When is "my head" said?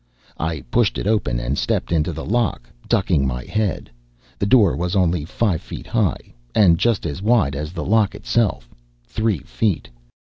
3.27-3.91